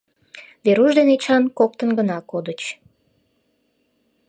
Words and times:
Веруш 0.63 0.91
ден 0.97 1.09
Эчан 1.15 1.43
коктын 1.57 1.89
гына 1.99 2.17
кодыч. 2.31 2.61